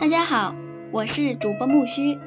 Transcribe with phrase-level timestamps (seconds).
[0.00, 0.54] 大家好，
[0.92, 2.18] 我是主播木须。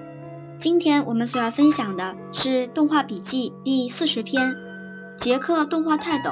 [0.59, 4.51] 今天我们所要分享的是动画笔记第四十篇
[5.17, 6.29] 《杰克动画泰斗》，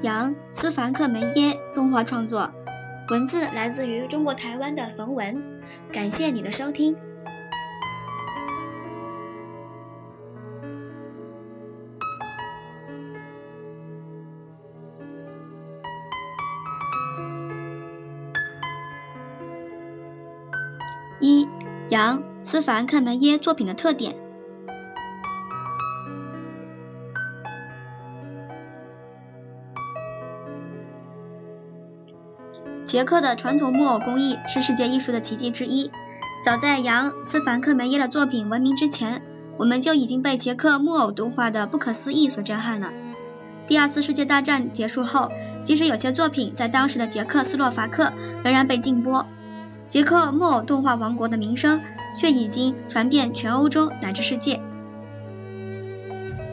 [0.00, 2.50] 杨斯凡克梅耶动画创作，
[3.10, 5.44] 文字来自于中国台湾的冯文。
[5.92, 6.96] 感谢你的收听。
[21.92, 24.14] 杨斯凡克梅耶作品的特点。
[32.82, 35.90] 捷克的传统木偶工艺是世界艺术的奇迹之一。
[36.42, 39.22] 早在杨斯凡克梅耶的作品闻名之前，
[39.58, 42.90] 我们就已经被捷克木偶动画的不可思议所震撼了。
[43.66, 45.30] 第二次世界大战结束后，
[45.62, 48.10] 即使有些作品在当时的捷克斯洛伐克
[48.42, 49.26] 仍然被禁播。
[49.92, 51.78] 捷克木偶动画王国的名声
[52.18, 54.58] 却已经传遍全欧洲乃至世界。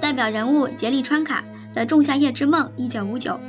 [0.02, 3.40] 代表人物杰利川卡的《仲夏夜之梦》一九五九，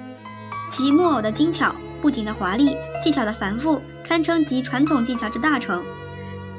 [0.70, 5.82] 其木偶的精巧、布景的华丽、技巧的繁复，堪称集传统技巧之大成。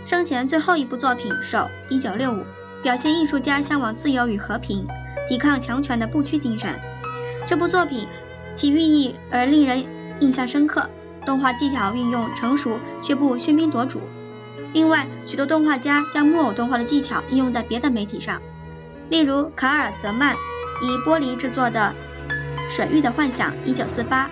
[0.04, 1.60] 生前最后一部作品《手》
[1.90, 2.44] 一九六五，
[2.84, 4.86] 表现艺术家向往自由与和平、
[5.26, 6.78] 抵抗强权的不屈精神。
[7.48, 8.06] 这部作品
[8.54, 9.82] 其寓意而令人
[10.20, 10.90] 印象深刻。
[11.26, 14.02] 动画技巧运用成熟，却不喧宾夺主。
[14.74, 18.42] 另外，许多动画家将木偶动画的技巧应用在别的媒体上，
[19.10, 20.36] 例如卡尔泽曼
[20.82, 21.94] 以玻璃制作的
[22.74, 24.28] 《水域的幻想》（1948），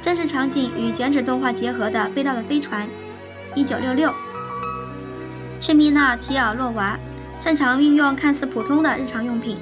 [0.00, 2.88] 真实场景与剪纸动画结合的《飞到的飞船》
[3.66, 4.12] （1966）。
[5.60, 6.98] 施密纳提尔洛娃
[7.38, 9.58] 擅长运用看似普通的日常用品，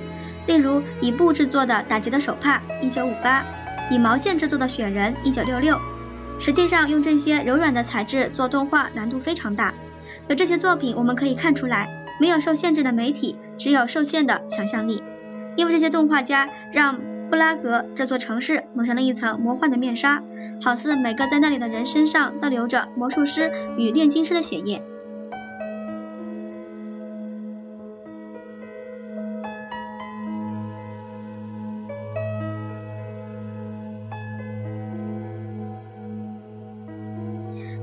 [0.47, 3.43] 例如以布制作的打结的手帕 （1958），
[3.91, 5.98] 以毛线制作的雪人 （1966）。
[6.39, 9.75] 实际上，用这些柔软的材质做动画难度非常大。
[10.29, 11.89] 有这些作品，我们可以看出来，
[12.21, 15.03] 没有受限制的媒体，只有受限的想象力。
[15.57, 20.23] 因为这些动画家让布拉格这座城市蒙上了一层魔幻的面纱，
[20.63, 24.81] 好似每个在那里的人身上都流着魔术师与炼金师的血液。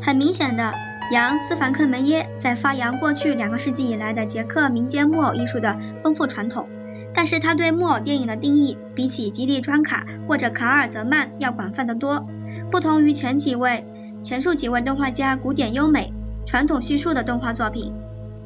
[0.06, 0.72] 很明显的，
[1.12, 6.70] 杨斯凡克梅耶在发扬过去两个世纪以来的捷克民间木偶艺术的丰富传统，
[7.12, 12.24] 但是他对木偶电影的定义比起吉利川卡或者卡尔泽曼要广泛得多。
[12.70, 13.84] 不同于前几位、
[14.22, 16.14] 前述几位动画家古典优美、
[16.46, 17.92] 传统叙述的动画作品，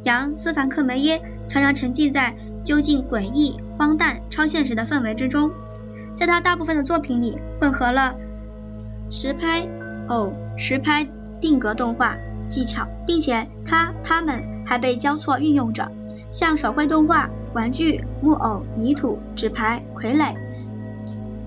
[0.03, 2.33] 杨斯凡克梅耶常常沉浸在
[2.63, 5.51] 究竟诡异、荒诞、超现实的氛围之中。
[6.15, 8.15] 在他大部分的作品里，混合了
[9.09, 9.67] 实拍、
[10.07, 11.05] 偶、实拍。
[11.39, 12.17] 定格动画
[12.47, 15.91] 技巧，并且它它们还被交错运用着，
[16.31, 20.35] 像手绘动画、玩具、木偶、泥土、纸牌、傀儡；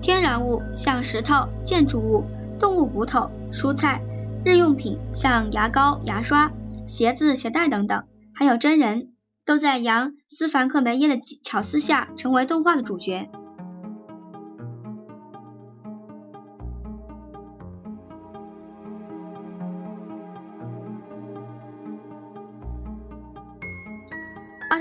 [0.01, 2.23] 天然物像石头、建筑物、
[2.59, 3.99] 动物骨头、蔬菜；
[4.43, 6.51] 日用品像牙膏、牙刷、
[6.85, 8.03] 鞋子、鞋带等等，
[8.33, 9.09] 还有真人，
[9.45, 13.29] 都在杨斯凡克梅耶的巧思下成为动画的主角。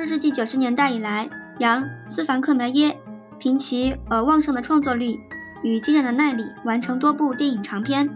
[0.04, 2.98] 十世纪九十年代以来，杨斯凡克梅耶
[3.38, 5.20] 凭其呃旺盛的创作力
[5.62, 8.10] 与惊人的耐力，完成多部电影长片。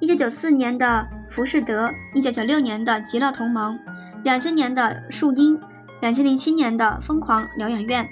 [0.00, 3.76] 一九九四年的《浮士德》，一九九六年的《极乐同盟》，
[4.24, 5.56] 两千年的《树荫》，
[6.00, 8.04] 两千零七年的《疯狂疗养院》。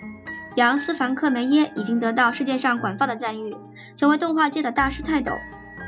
[0.54, 3.56] 杨斯凡克梅耶已经得到世界上广泛的赞誉，
[3.96, 5.32] 成为动画界的大师泰斗，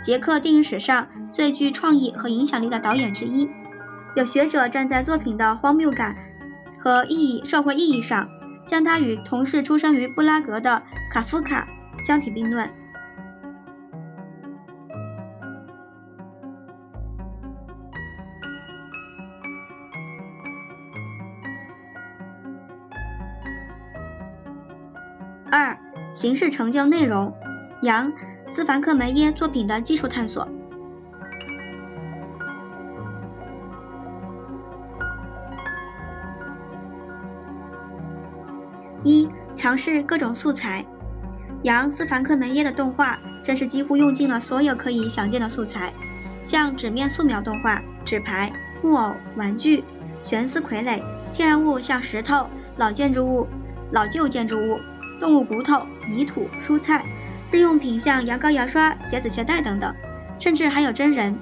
[0.03, 3.49] 捷克电影史上最具创意和影响力的导演之一。
[4.17, 6.17] 有学者站在作品的荒谬感。
[6.87, 8.29] 和意义社会意义上，
[8.65, 10.81] 将他与同是出生于布拉格的
[11.11, 11.67] 卡夫卡
[11.99, 12.71] 相提并论。
[25.51, 25.77] 二、
[26.15, 27.35] 形式成就内容，
[27.83, 28.13] 杨
[28.47, 30.49] 斯凡克梅耶作品的技术探索。
[39.57, 40.85] 尝试各种素材，
[41.63, 45.93] 杨斯凡克梅耶的动画真是几乎用尽了所有可以想见的素材，
[46.43, 49.83] 像纸面素描动画、纸牌、木偶、玩具、
[50.21, 53.49] 悬丝傀儡、天然物像石头、老建筑物、
[53.93, 54.79] 老旧建筑物、
[55.19, 57.03] 动物骨头、泥土、蔬菜、
[57.51, 59.93] 日用品像牙膏、牙刷、鞋子、鞋带等等，
[60.39, 61.35] 甚至还有真人。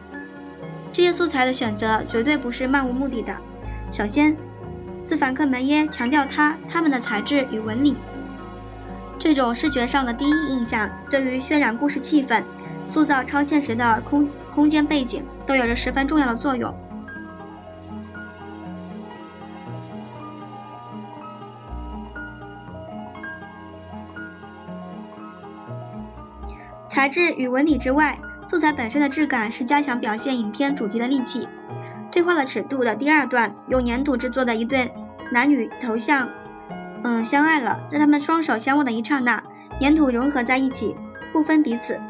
[0.92, 3.36] 这些素材的选择绝对不是漫无目的的。
[3.90, 4.36] 首先，
[5.04, 7.94] 斯凡克门耶强调他他们的材质与纹理，
[9.18, 12.42] 这种视觉上的第一印象对于渲染故事气氛、
[12.86, 16.74] 塑造超现实的空空间背景都有着十分重要的作用。
[26.88, 31.46] 材质与纹理之外，素材本身的质感是加强表现影片主题的利器。
[32.14, 34.94] 退化的尺度的第二段，用粘土制作的一对
[35.32, 36.28] 男女头像，
[37.02, 37.80] 嗯，相爱了。
[37.90, 39.42] 在他们双手相握的一刹那，
[39.80, 40.96] 粘土融合在一起，
[41.32, 42.00] 不分彼此。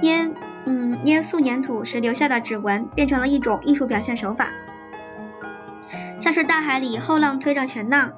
[0.00, 0.30] 捏，
[0.66, 4.52] 嗯，捏塑粘土时留下的指纹，变成了一种艺术表现手法，
[6.20, 8.12] 像是大海里后浪推着前浪，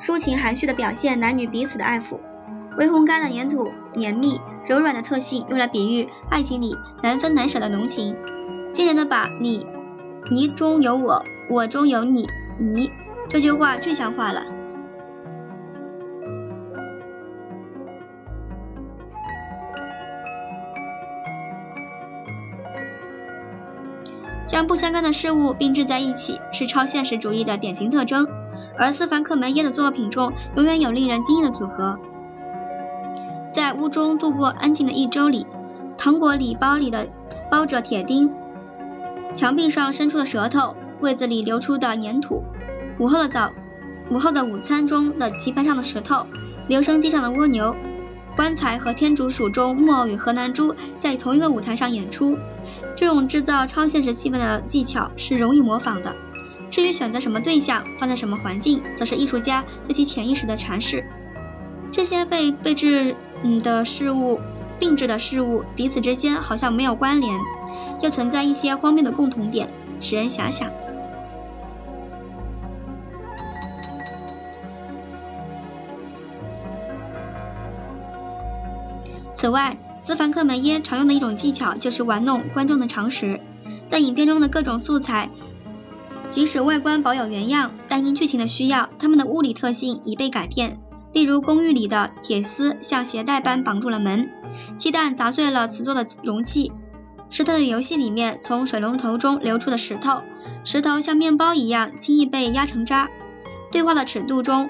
[0.00, 2.20] 抒情含蓄的表现男女彼此的爱抚。
[2.78, 8.16] 微烘干的粘土黏密柔软的特性，用来比喻爱情里难分难舍的浓情，
[8.72, 9.66] 惊人的把你
[10.30, 12.26] 你中有我，我中有你，
[12.58, 12.90] 你
[13.28, 14.42] 这句话具象化了，
[24.46, 28.26] 将不相干的事物并置在一起，是超现实主义的典型特征。
[28.78, 31.98] 而斯凡克门耶的作品中，永远有令人惊异的组合。
[33.50, 35.46] 在屋中度过安静的一周里，
[35.98, 37.08] 糖果礼包里的
[37.50, 38.32] 包着铁钉，
[39.34, 42.44] 墙壁上伸出的舌头，柜子里流出的粘土，
[42.98, 43.52] 午后的早，
[44.10, 46.26] 午后的午餐中的棋盘上的石头，
[46.68, 47.74] 留声机上的蜗牛，
[48.36, 52.36] 棺材和天竺鼠中木偶与河南猪在同一个舞台上演出。
[52.94, 56.14] 这种制造超现实气氛的技巧是容易模仿的。
[56.70, 61.04] 至于选择什么对象，放在什么环境，则是艺术家对其潜意识的阐释。
[61.90, 63.16] 这些被被制。
[63.44, 64.38] 嗯的事物，
[64.78, 67.38] 并置的事物彼此之间好像没有关联，
[68.02, 69.68] 又存在一些荒谬的共同点，
[70.00, 70.70] 使人遐想。
[79.32, 83.40] 此外，斯凡克门耶常用的一种技巧就是玩弄观众的常识，
[83.86, 85.30] 在影片中的各种素材，
[86.30, 90.78] 即使外观保有原样，但因剧情的需要，它们的物理特性已被改变。
[91.12, 94.28] 例如，公寓里的铁丝像鞋带般绑住了门；
[94.76, 96.72] 鸡蛋砸碎了瓷做的容器；
[97.30, 100.22] 石头的游戏里面从水龙头中流出的石头；
[100.64, 103.06] 石头像面包一样轻易被压成渣；
[103.70, 104.68] 对话的尺度中，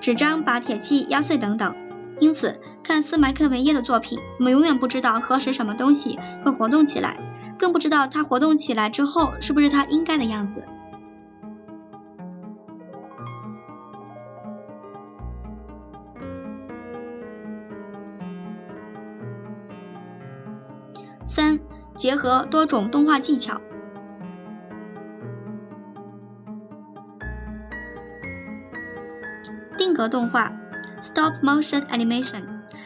[0.00, 1.74] 纸张把铁器压碎等等。
[2.20, 7.16] 因此，看斯麦克维耶的作品，我们永远不知道何时什么东西会活动起来，
[7.58, 10.68] 更不知道它活动起来之后是不是它应该的样子。
[21.96, 23.60] 结合多种动画技巧。
[29.76, 30.52] 定格动画
[31.00, 32.44] （Stop Motion Animation）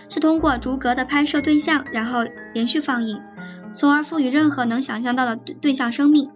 [0.09, 3.21] 是通过逐格的拍摄对象，然后连续放映，
[3.73, 6.31] 从而赋予任何能想象到的对象生命。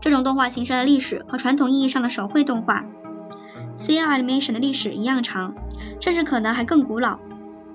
[0.00, 2.84] 这种动画形式的历史和传统意义上的手绘动画
[3.76, 5.54] （Cel Animation） 的历史一样长，
[6.00, 7.20] 甚至可能还更古老。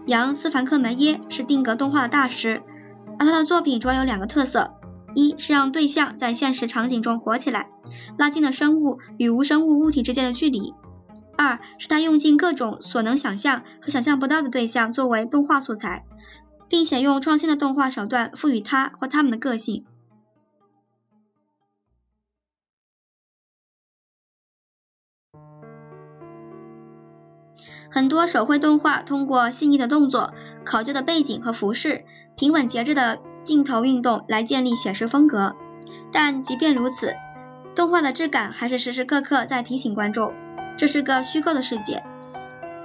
[0.06, 2.62] 杨斯凡克门耶是定格动画的大师。
[3.20, 4.76] 而他的作品主要有两个特色：
[5.16, 7.70] 一是让对象在现实场景中活起来，
[8.18, 10.74] 拉近了生物与无生物物体之间的距离；
[11.38, 16.06] 二是他用尽各种所能想象和想象不到的对象作为动画素材，
[16.70, 19.86] 并且用创新的动画手段赋予他或他们的个性。
[27.90, 32.04] 很多手绘动画通过细腻的动作、考究的背景和服饰、
[32.36, 35.56] 平稳节制的镜头运动来建立写实风格。
[36.12, 37.14] 但即便如此，
[37.76, 40.34] 动画的质感还是时时刻刻在提醒观众，
[40.78, 42.04] 这是个虚构的世界。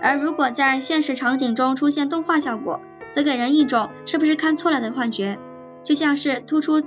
[0.00, 2.80] 而如果在现实场景中出现动画效果，
[3.10, 5.38] 则给人一种是不是看错了的幻觉，
[5.82, 6.82] 就像是突出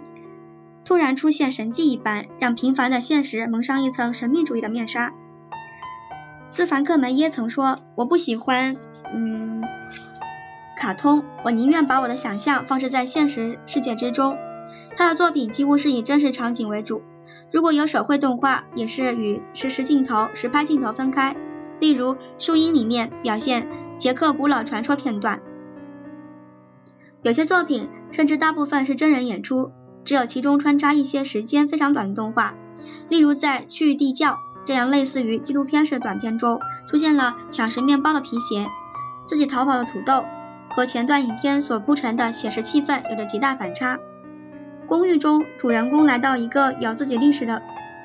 [0.83, 5.13] 突然出现神迹一般，让平凡的现实蒙上一层神秘主义的面纱。
[6.47, 8.75] 斯凡克门耶曾说：“我不喜欢，
[9.13, 9.63] 嗯，
[10.77, 11.23] 卡通。
[11.43, 14.37] 我宁愿把我的想象放置在现实世界之中。”
[14.95, 17.01] 他的作品几乎是以真实场景为主，
[17.51, 21.35] 如果有手绘动画，也是与实时镜头、实拍镜头分开。
[21.79, 25.41] 例如《树荫》里面表现捷克古老传说片段。
[27.23, 29.71] 有些作品甚至大部分是真人演出，
[30.05, 32.55] 只有其中穿插一些时间非常短的动画。
[33.09, 34.31] 例如在《去地窖》。
[34.65, 38.67] 这样类似于纪录片式的短片中，出现了抢食面包的皮鞋、
[39.23, 40.25] 自己逃跑的土豆，
[40.75, 43.99] 和前段影片所铺陈的写实气氛有着极大反差。
[44.87, 47.61] 公寓中，主人公来到一个有自己历史的、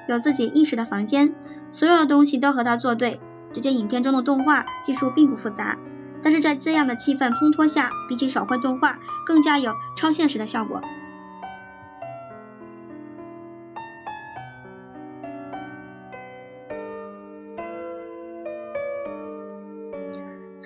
[0.09, 1.35] 有自己意识的房间，
[1.73, 3.21] 所有的东西都和他作对。
[3.52, 5.76] 只见影片中的动画技术并不复杂，
[6.23, 10.81] 但是在这样的气氛烘托下，比起手绘动画更加有超现实的效果。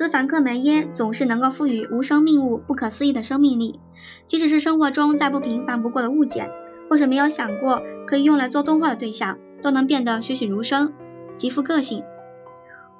[0.04, 3.80] 斯凡克梅耶总是能够赋予无生命物不可思议的生命力，
[4.26, 6.50] 即使是生活中再不平凡不过的物件，
[6.90, 10.92] 或是没有想过可以用来做动画的对象，都能变得栩栩如生，
[11.36, 12.04] 极富个性。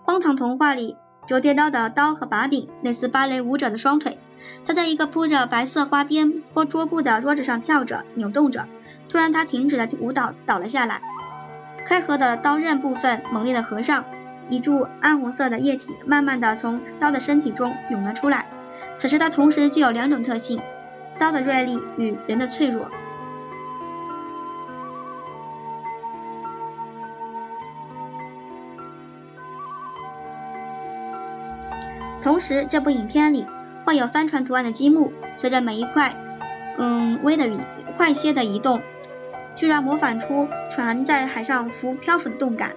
[0.03, 0.97] 荒唐童话里，
[1.27, 4.17] 折叠刀的刀和把柄类似芭蕾舞者的双腿，
[4.65, 8.65] 他在一个铺着白色花边或桌布的桌子上跳着、扭动着，
[9.11, 11.03] 突然他停止了舞蹈，倒了下来。
[11.85, 14.03] 开合的刀刃部分猛烈的合上。
[14.51, 18.47] 一柱暗红色的液体慢慢的从刀的身体中涌了出来。
[18.97, 20.61] 此时，它同时具有两种特性：
[21.19, 22.89] 刀的锐利与人的脆弱。
[32.21, 33.47] 同时，这部影片里
[33.85, 36.15] 画有帆船图案的积木，随着每一块
[36.79, 37.49] 嗯微的
[37.97, 38.81] 快些的移动，
[39.55, 42.75] 居然模仿出船在海上浮漂浮的动感。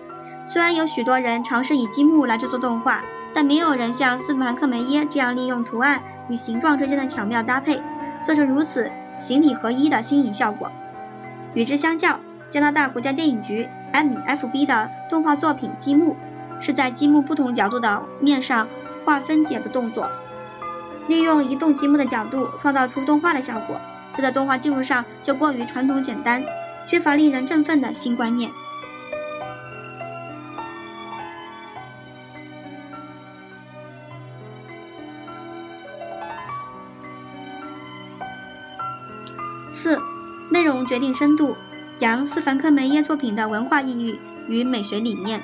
[0.49, 7.83] 虽然有许多人尝试以积木来制作动画，但没有人像斯凡克梅耶这样利用图案与形状之间的巧妙搭配，
[8.23, 8.89] 做出如此
[9.19, 10.71] 形体合一的新颖效果。
[11.53, 16.13] 与之相较，加拿大国家电影局 （MFB） 的动画作品《积木》
[16.61, 18.69] 是在积木不同角度的面上
[19.03, 20.09] 画分解的动作，
[21.09, 23.75] 利用移动积木的角度创造出动画的效果。
[24.15, 26.41] 这在动画技术上就过于传统简单，
[26.87, 28.49] 缺乏令人振奋的新观念。
[39.69, 39.99] 四、
[40.49, 41.55] 内容决定深度。
[41.99, 45.41] 杨斯凡克梅耶作品的文化意义与美学理念。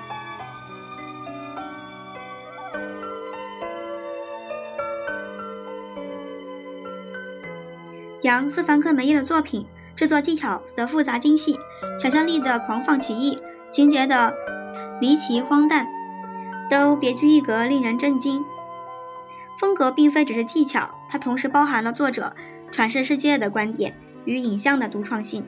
[8.21, 9.65] 杨斯凡克梅耶的作品
[9.95, 11.57] 制作技巧的复杂精细，
[11.99, 13.39] 想象力的狂放奇异，
[13.71, 14.33] 情节的
[15.01, 15.87] 离奇荒诞，
[16.69, 18.45] 都别具一格，令人震惊。
[19.59, 22.35] 风格并非只是技巧，它同时包含了作者
[22.71, 23.97] 阐释世界的观点。
[24.25, 25.45] 与影像的独创性，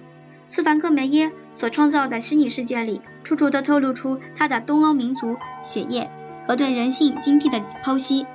[0.48, 6.10] 斯凡克梅耶所创造的虚拟世界里，处处都透露出他的东欧民族血液
[6.46, 8.26] 和对人性精辟的剖析。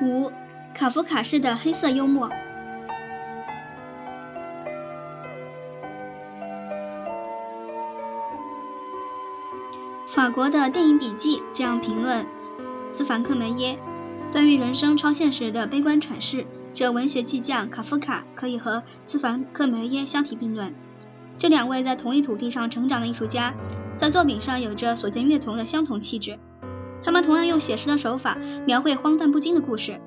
[0.00, 0.32] 五。
[0.74, 2.30] 卡夫卡式的黑色幽默。
[10.08, 12.26] 法国的电影笔记这样评论
[12.90, 13.78] 斯凡克梅耶：
[14.30, 20.74] 对于人生超现实的悲观阐释，这文学巨匠卡夫卡可以和斯凡克梅耶相提并论。
[21.38, 23.54] 这两位在同一土地上成长的艺术家，
[23.96, 26.38] 在作品上有着所见略同的相同气质。
[27.02, 28.36] 他们同样用写实的手法
[28.66, 30.00] 描绘荒诞不经的故事。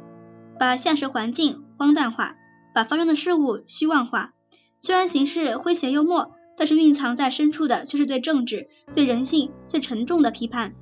[0.58, 2.36] 把现实环境荒诞化，
[2.74, 4.34] 把发生的事物虚妄化。
[4.80, 10.74] 虽然形式诙谐幽默，但是蕴藏在深处的却是对政治、对人性最沉重的批判。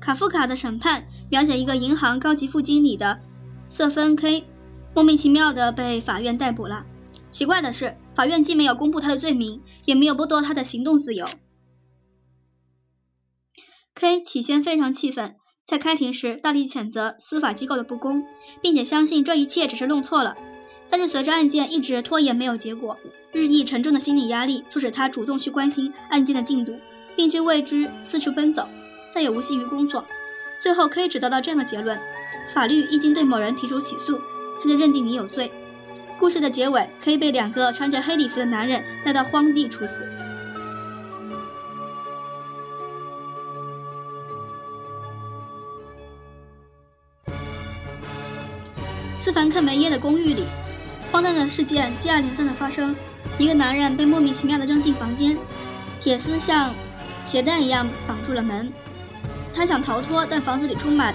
[0.00, 3.20] 卡夫卡的审判描写一个银行高级副经理的
[3.68, 4.44] 瑟芬 K，
[4.94, 6.86] 莫名其妙的被法院逮捕了。
[7.30, 7.96] 奇怪的是。
[8.14, 11.26] 法院既没有公布他的罪名，也没有剥夺他的行动自由。
[13.94, 18.24] K 起先非常气愤，在开庭时大力谴责司法机构的不公，
[18.60, 20.36] 并且相信这一切只是弄错了。
[20.90, 22.98] 但是随着案件一直拖延没有结果，
[23.32, 26.78] 日益沉重的心理压力促使他主动去关心案件的进度，
[27.16, 28.68] 并去为之四处奔走，
[29.08, 30.04] 再也无心于工作。
[30.60, 31.98] 最后，K 只得到这样的结论：
[32.52, 34.20] 法律一经对某人提出起诉，
[34.62, 35.50] 他就认定你有罪。
[36.22, 40.08] 故事的结尾可以被两个穿着黑礼服的男人带到荒地处死。
[49.18, 50.44] 斯凡克梅耶的公寓里，
[51.10, 52.94] 荒诞的事件接二连三的发生。
[53.36, 55.36] 一个男人被莫名其妙的扔进房间，
[55.98, 56.72] 铁丝像
[57.24, 58.72] 鞋带一样绑住了门。
[59.52, 61.12] 他想逃脱，但房子里充满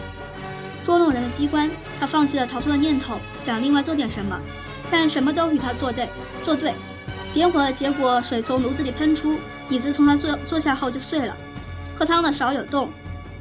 [0.84, 1.72] 捉弄人的机关。
[1.98, 4.38] 他放弃了逃脱的念头，想另外做点什么。
[4.90, 6.10] 但什么都与他作对，
[6.44, 6.74] 作对。
[7.34, 9.38] 点火结果，水从炉子里喷出，
[9.70, 11.36] 椅子从他坐坐下后就碎了，
[12.00, 12.92] 喝汤的勺有洞，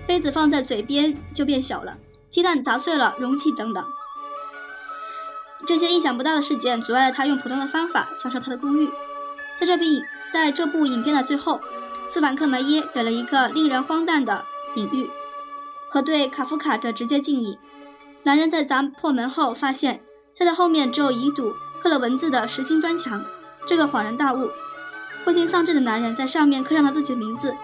[0.07, 1.97] 杯子放在嘴边就变小了，
[2.29, 3.83] 鸡蛋砸碎了容器等等。
[5.67, 8.91] 这些意想不到的事件阻碍了他用普通的方法享受他的公寓。
[9.59, 9.85] 在这部
[10.33, 11.61] 在这部影片的最后，
[12.09, 15.11] 斯凡克梅耶给了一个令人荒诞的隐喻
[15.89, 17.59] 和对卡夫卡的直接敬意。
[18.25, 20.03] 男人在砸破门后，发现
[20.39, 23.25] 在他后面只有一堵刻了文字的实心砖墙。
[23.67, 24.51] 这个恍然大悟，
[25.25, 27.57] 灰心丧志的男人在上面刻上了自己的名字：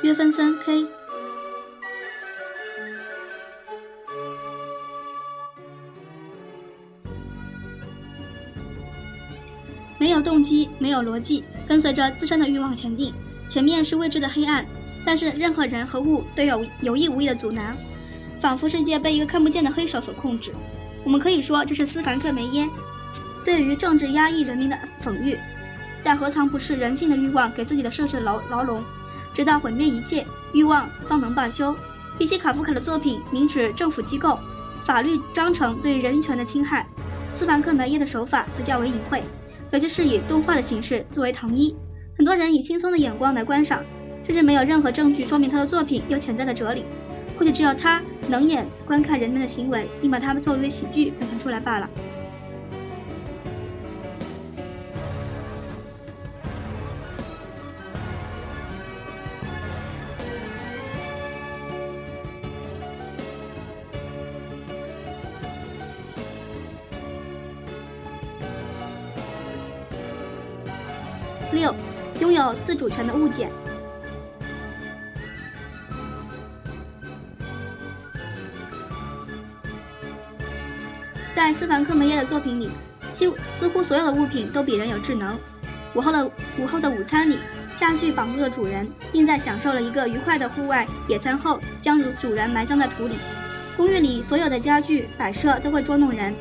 [0.00, 0.86] 约芬森 ·K。
[9.98, 13.12] 没有动机，没有逻辑，跟随着自身的欲望前进。
[13.46, 14.64] 前面是未知的黑暗，
[15.04, 17.76] 但是任何人和物都有有意无意的阻拦。
[18.40, 20.54] 仿佛世界被一个看不见的黑手所控制。
[21.04, 22.68] 我们可以说，这是斯凡克梅耶
[23.44, 25.38] 对于政治压抑人民的讽喻，
[26.02, 28.82] 但何尝不是人性的欲望给自己的设置牢牢笼，
[29.34, 31.76] 直到毁灭一切欲望方能罢休？
[32.16, 34.38] 比起卡夫卡的作品明指政府机构、
[34.84, 36.86] 法律章程对人权的侵害，
[37.34, 39.22] 斯凡克梅耶的手法则较为隐晦，
[39.72, 41.76] 尤其是以动画的形式作为糖衣，
[42.16, 43.84] 很多人以轻松的眼光来观赏，
[44.24, 46.84] 甚至没有任何证据说明他的作品有潜在的哲理。
[47.36, 51.90] 或许只有他冷眼观看人们的行为，并把他们作为喜剧表现出来罢了。
[71.52, 71.74] 六，
[72.20, 73.48] 拥有自主权的物件。
[81.54, 82.68] 斯凡克梅耶的作品里，
[83.12, 85.38] 几似乎所有的物品都比人有智能。
[85.94, 86.26] 午后的
[86.58, 87.38] 午后的午餐里，
[87.76, 93.14] 家具绑住了主人，并在享受了一个愉快的户外野餐后，将主人埋葬在土里。
[93.76, 96.34] 公寓里所有的家具摆设都会捉弄人。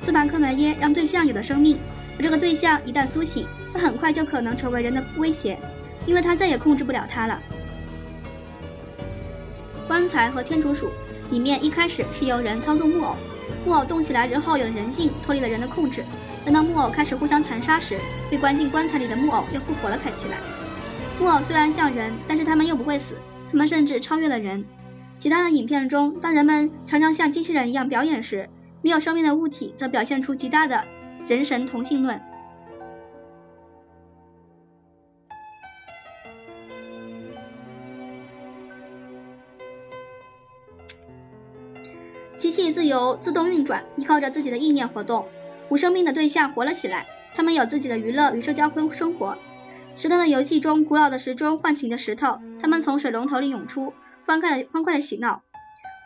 [0.00, 1.76] 斯凡克梅耶让对象有了生命，
[2.16, 5.58] 而这个对象一旦苏醒，他很快就可能成为人的威胁，
[6.06, 7.42] 因为他再也控制不了他了。
[9.88, 10.90] 棺材和天竺鼠
[11.30, 13.16] 里面一开始是由人操纵木偶。
[13.64, 16.04] 木偶动起来，人后有了人性，脱离了人的控制。
[16.44, 17.98] 等到木偶开始互相残杀时，
[18.30, 20.38] 被关进棺材里的木偶又复活了开起来。
[21.18, 23.16] 木偶虽然像人，但是他们又不会死，
[23.50, 24.64] 他们甚至超越了人。
[25.18, 28.48] 其他的影片中，当人们常常像机器人一样表演时，
[28.80, 30.82] 没有生命的物体则表现出极大的
[31.26, 32.18] 人神同性论。
[42.50, 45.28] 机器自由自动运转，依靠着自己的意念活动。
[45.68, 49.38] 无生命的对象活了起来，他们有自己的娱乐与社交生生活。
[49.94, 53.92] 石头的游戏中，古老的时钟唤醒的石头，他们从水龙头里涌出，
[54.26, 55.42] 欢快的欢快的嬉闹。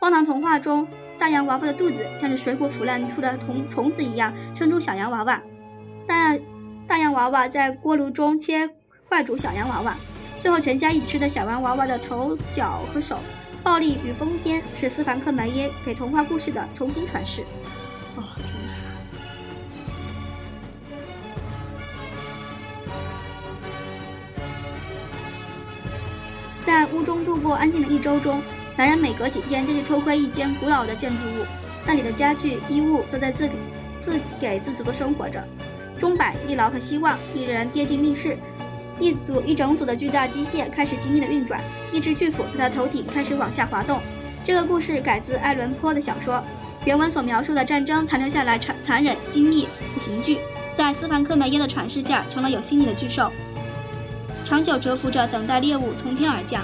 [0.02, 0.86] 荒唐童话中，
[1.18, 5.40] 大洋娃娃的肚子像是水果腐烂出的虫虫子一样，生出小洋娃娃。
[6.06, 6.38] 大
[6.86, 8.68] 大洋娃娃在锅炉中切
[9.08, 9.96] 坏煮小洋娃娃，
[10.38, 13.18] 最后全家一起吃的小洋娃娃的头、脚和手。
[13.64, 17.40] 暴力与疯癫是斯凡克梅耶给童话故事的重新诠释。
[18.14, 18.72] 哦天哪！
[26.62, 28.42] 在屋中度过安静的一周中，
[28.76, 31.46] 男人每隔几天就去偷窥一间古老的建筑物，
[31.86, 33.48] 那里的家具、衣物都在自
[33.98, 35.42] 自给自足的生活着。
[35.98, 38.36] 钟摆、地牢和希望，一人跌进密室。
[39.00, 41.60] 一组一整组的巨大机械开始精密的运转，
[41.92, 44.00] 一只巨斧在他头顶开始往下滑动。
[44.42, 46.42] 这个故事改自爱伦坡的小说，
[46.84, 49.62] 原文所描述的战争残留下来残残忍、精密
[49.94, 50.38] 的刑具，
[50.74, 53.32] 在斯凡克梅耶的阐释下成了有心理的巨兽，
[54.44, 56.62] 长久蛰伏着等待猎物从天而降。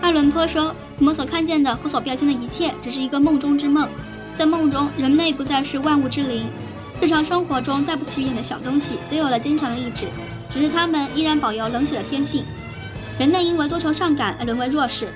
[0.00, 3.88] 爱伦坡说：“我们所看见的和所标签的一切，只是一个梦中之梦。”
[4.34, 6.50] 在梦中，人类不再是万物之灵。
[7.00, 10.06] 日常生活中再不起眼的小东西都有了坚强的意志，
[10.50, 12.44] 只是它们依然保有冷血的天性。
[13.18, 15.12] 人类因为多愁善感而沦为弱势。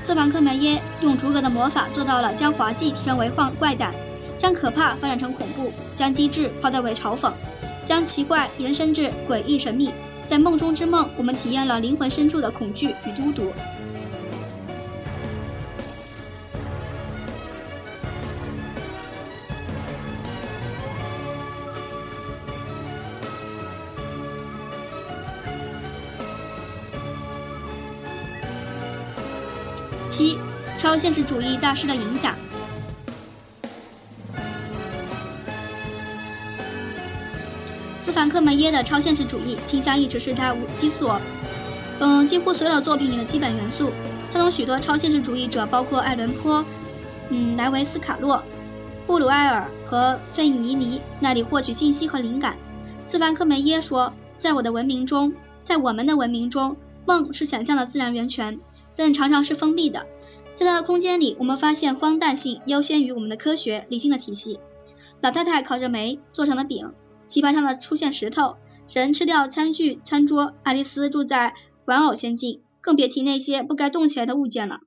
[0.00, 3.94] 斯凡克梅耶用逐格的魔法做到了将滑稽提升为幻怪诞，
[4.36, 7.32] 将可怕发展成恐怖，将机智抛在为嘲讽，
[7.84, 9.92] 将奇怪延伸至诡异神秘。
[10.26, 13.52] 在梦中之梦，我们体验了灵魂深处的恐惧与孤独。
[30.98, 32.34] 现实主义大师的影响。
[37.98, 41.20] 斯凡克梅耶的超现实主义倾向一直是他无基索
[41.98, 43.90] 嗯几乎所有作品里的基本元素。
[44.32, 46.64] 他从许多超现实主义者包括爱伦坡
[47.30, 48.42] 嗯莱维斯卡洛
[49.06, 52.56] 布鲁埃尔和费尼尼那里获取信息和灵感。
[53.04, 55.32] 斯凡克梅耶说在我的文明中
[55.62, 58.58] 在我们的文明中梦是想象的自然源泉
[58.94, 60.06] 但常常是封闭的。
[60.56, 64.58] 在他的空间里，我们发现荒诞性优先于我们的科学理性的体系。
[65.20, 66.94] 老太太烤着煤做成的饼，
[67.26, 68.56] 棋盘上的出现石头，
[68.90, 70.54] 人吃掉餐具餐桌。
[70.62, 74.80] 爱丽丝住在玩偶仙境，更别提那些不该动起来的物件了。”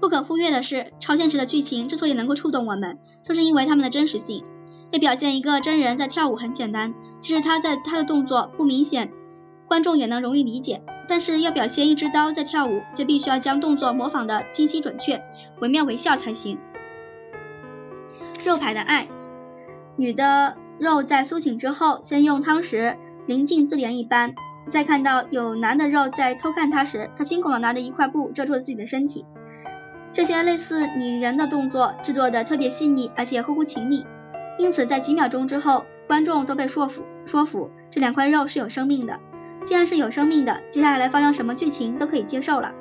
[0.00, 4.42] 不可忽略的是，超现实的剧情之所以能够触动我们，就是因为他们的真实性。
[4.90, 9.12] 要表现一个真人在跳舞很简单，其实他在他的动作不明显，
[9.66, 10.82] 观众也能容易理解。
[11.06, 15.22] 但是要表现一只刀在跳舞，就必须要将动作模仿的清晰准确、
[15.60, 16.58] 惟妙惟肖才行。
[18.44, 19.08] 肉排的爱，
[19.96, 22.96] 女的肉在苏醒之后，先用汤匙
[23.26, 24.34] 临近自怜一般，
[24.66, 29.24] 再看到有男的肉在偷看她时，她惊恐的拿着一块布遮住了自己的身体。
[30.12, 34.06] 这些类似拟人的动作制作的特别细腻，而且合乎情理，
[34.58, 39.18] 因此在几秒钟之后，观众都被说服，说服这两块肉是有生命的。
[39.64, 42.72] 既然是有生命的，接下来发生什么剧情都可以接受了。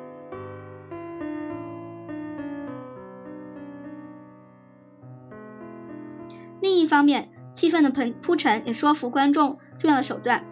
[6.60, 10.44] 另一方面，气氛的铺铺陈也说服观众重要的手段。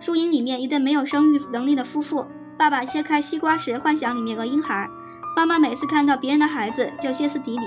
[0.00, 2.26] 树荫里面一对没有生育能力的夫妇，
[2.58, 4.88] 爸爸切开西瓜时幻想里面有个婴孩。
[5.36, 7.66] 妈妈每次看到别人的孩子就歇斯底里，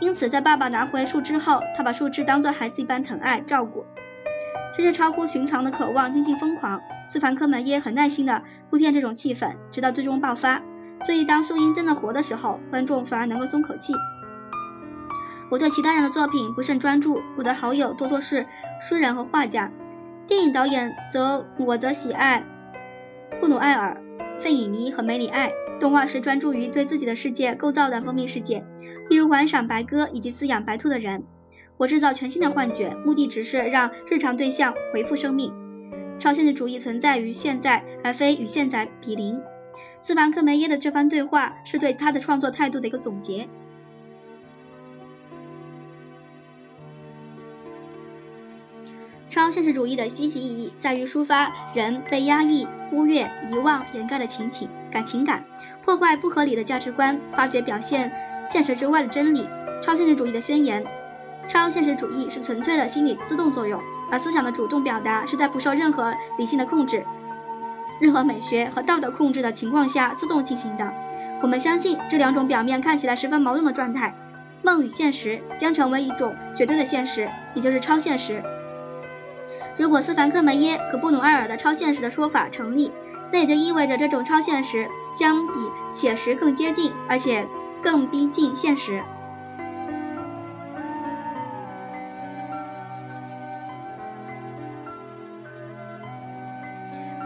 [0.00, 3.84] 因此在爸爸拿回树枝后，他把树枝当作孩子一般疼爱照顾。
[4.74, 6.80] 这些超乎寻常的渴望接近疯狂。
[7.06, 10.60] 斯凡科门耶很耐心地铺垫这种气氛，直到最终爆发。
[11.04, 13.92] 所以当树荫真的活的时候，观众反而能够松口气。
[15.50, 18.46] 我对其他人的作品不甚专注，我的好友多多是
[18.80, 19.70] 诗人和画家，
[20.26, 22.42] 电影导演则我则喜爱
[23.40, 24.02] 布努埃尔、
[24.38, 25.52] 费以尼和梅里爱。
[25.78, 28.64] 动画是专注于对自己的世界构造的封闭世界，
[29.10, 31.24] 例如观赏白鸽以及饲养白兔的人。
[31.76, 35.52] 我制造全新的幻觉，目的只是让日常对象恢复生命。
[36.18, 39.42] 超现实主义存在于现在，而非与现在比邻。
[40.00, 43.48] 斯凡克梅耶的这番对话是对他的创作态度的一个总结。
[49.28, 55.44] 超现实主义的积极意义在于抒发人被压抑、忽略、遗忘、掩盖的情景感情感，
[55.82, 58.12] 破坏不合理的价值观，发掘表现
[58.48, 59.50] 现实之外的真理。
[59.82, 60.86] 超现实主义的宣言：
[61.48, 67.04] 超现实主义是纯粹的心理自动作用，而思想的主动表达是在不受任何理性的控制、
[68.00, 70.94] 任何美学和道德控制的情况下自动进行的。
[71.42, 74.14] 我们相信这两种表面看起来十分矛盾的状态——
[74.62, 78.40] 梦与现实，将成为一种绝对的现实，也就是超现实。
[79.76, 82.92] 如果斯凡克梅耶和布努埃尔的超现实的说法成立，
[83.34, 85.54] 那也就意味着这种超现实将比
[85.90, 87.48] 写实更接近，而且
[87.82, 89.02] 更逼近现实。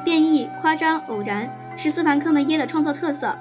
[0.02, 3.36] 变异、夸张、偶然是斯凡克梅耶的创作特色，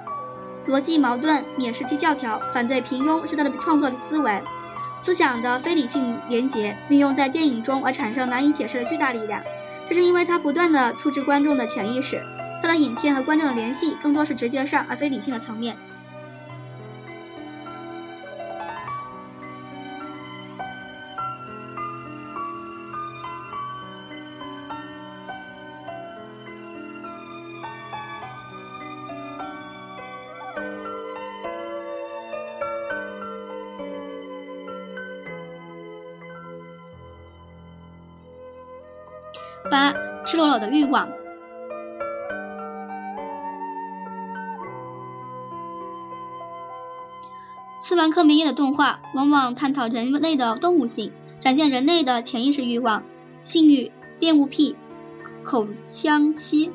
[0.66, 4.42] 逻辑矛盾、免实际教条、反对平庸是他的创作思维。
[5.00, 9.40] 思想的非理性连结运用在电影中而产生难以解释的巨大力量，
[9.86, 12.20] 这是因为它不断的触及观众的潜意识。
[12.60, 15.76] 它的影片和观众的联系更多是直觉上而非理性的层面。
[39.70, 39.92] 八，
[40.24, 41.17] 赤裸裸的欲望。
[47.88, 53.02] 斯凡克梅耶的动画往往探讨人类的动物性，展现人类的潜意识欲望、
[53.42, 54.76] 性欲、恋物癖、
[55.42, 56.70] 口腔期。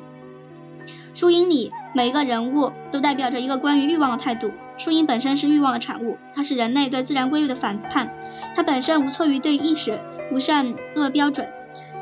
[1.12, 4.50] 树荫里每一个人物都代表着一个关于欲望的态度。
[4.76, 8.12] 树荫本身是欲望的产物，它是人类对自然规律的反叛，
[8.56, 10.00] 它本身无错于对意识
[10.32, 11.48] 无善恶标准，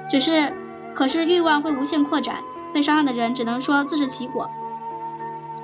[0.08, 0.54] 只是。
[0.94, 2.36] 可是欲望会无限扩展，
[2.72, 4.50] 被伤害的人只能说自食其果。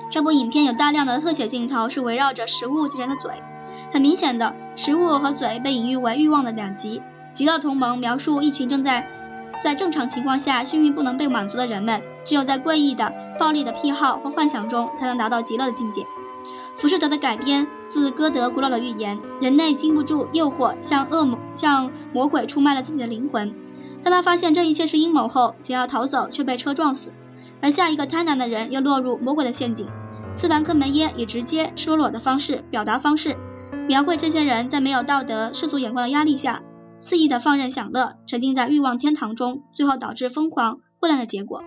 [0.09, 3.31] 这部影片有大量的特写镜头，是围绕着食物及人的嘴。
[3.91, 7.01] 很明显的，食物和嘴被隐喻为欲望的两极。
[7.31, 9.07] 极乐同盟描述一群正在
[9.61, 16.03] 在正常情况下性欲不能被满足的人们，只有在怪异的、暴力的癖好或幻想中才能达到极乐的境界。
[16.75, 23.53] 浮士德的改编自歌德古老的寓言：人类经不住诱惑，向恶魔、向魔鬼出卖了自己的灵魂。
[24.03, 27.13] 当他发现这一切是阴谋后，想要逃走却被车撞死。
[27.61, 29.85] 而下一个贪婪的人又落入魔鬼的陷阱。
[30.35, 33.35] 斯凡克梅耶以直接、赤裸裸的方式表达方式，
[33.87, 36.63] 描绘这些人在没有道德、世俗眼光的压力下，
[37.01, 41.61] 肆意的放任享乐，沉浸在欲望天堂中，最后导致疯狂、混乱的结果。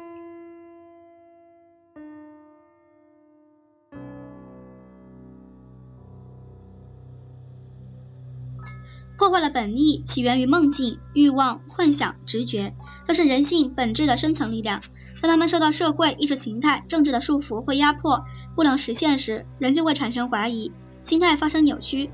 [9.19, 12.75] 破坏了本意，起源于梦境、欲望、幻想、直觉，
[13.07, 14.81] 都是人性本质的深层力量。
[15.21, 22.11] 当他们受到社会、意识形态、政治的束缚或压迫，不能实现时，人就会产生怀疑，心态发生扭曲。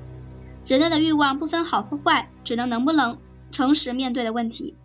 [0.66, 3.18] 人类的欲望不分好或坏，只能能不能
[3.50, 4.76] 诚实面对的问题。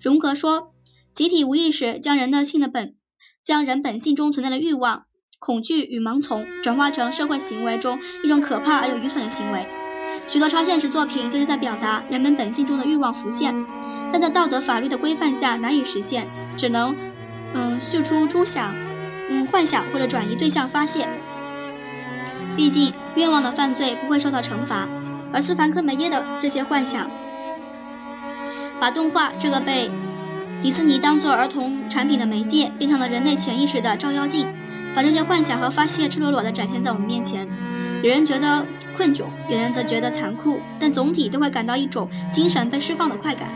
[0.00, 0.72] 荣格说，
[1.12, 2.94] 集体无意识将人的性的本，
[3.42, 5.04] 将人本性中存在的欲望、
[5.38, 9.66] 恐惧与盲从，转化成社会行为中一种可怕而又愚蠢的行为。
[10.26, 13.66] 许多超现实作品就是在表达人们本性中的欲望浮现，
[14.12, 16.94] 但在道德法律的规范下难以实现，只能，
[17.54, 18.72] 嗯，叙出诸想，
[19.30, 21.08] 嗯，幻想或者转移对象发泄。
[22.56, 24.86] 毕竟愿望的犯罪不会受到惩罚，
[25.32, 27.10] 而斯凡克梅耶的这些幻想，
[28.78, 29.90] 把动画这个被
[30.60, 34.46] 迪士尼当做儿童产品的媒介，变成了人类潜意识的照妖镜，
[34.94, 37.48] 把这些幻想和发泄赤裸裸地展现在我们面前。
[38.02, 38.66] 有人觉得。
[38.96, 43.48] 困窘，有人则觉得残酷，但总体都会感到一种精神被释放的快感。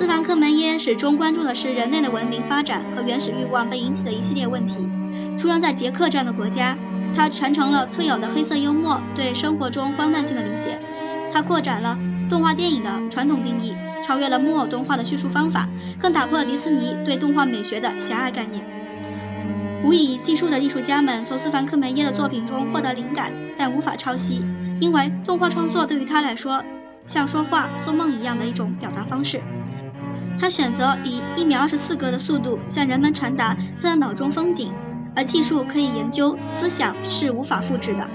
[0.00, 4.88] 斯凡克梅耶始终关注的是人类的文明发展和原始欲望被引起的一系列问题。
[5.36, 6.74] 出生在捷克这样的国家，
[7.14, 10.80] 他传承了特有的黑色幽默对生活中荒诞性的理解。
[11.30, 11.98] 他扩展了
[12.30, 18.64] 动画电影的传统定义，超越了木偶动画的叙述方法，更打破了迪士尼对动画美学的狭隘概念。
[19.84, 24.42] 无以计数的艺术家们从斯凡克梅耶的作品中获得灵感，但无法抄袭，
[24.80, 26.64] 因为动画创作对于他来说
[27.06, 29.42] 像说话、做梦一样的一种表达方式。
[30.40, 34.72] 他选择以一秒二十四格的速度向人们传达他的脑中风景，
[35.14, 38.08] 而技术可以研究，思想是无法复制的。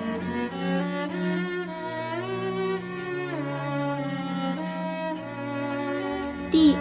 [6.50, 6.76] 第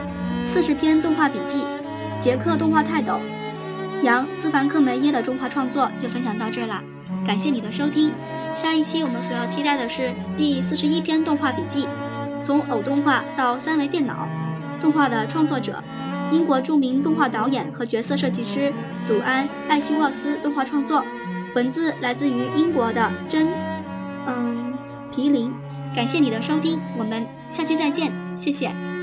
[0.46, 1.62] 四十篇动画笔记：
[2.18, 3.20] 捷克动画泰斗。
[4.02, 6.82] 杨斯凡克梅耶的动画创作就分享到这了，
[7.26, 8.10] 感谢你的收听。
[8.54, 11.86] 下一期我们所要期待的是第四十一篇动画笔记，
[12.42, 14.28] 从偶动画到三维电脑
[14.84, 15.82] 动画的创作者，
[16.30, 18.70] 英国著名动画导演和角色设计师
[19.02, 21.02] 祖安艾希沃斯动画创作，
[21.54, 23.48] 文字来自于英国的真，
[24.26, 24.74] 嗯
[25.10, 25.50] 皮林。
[25.96, 28.93] 感谢你的收听，我们下期再见，谢谢。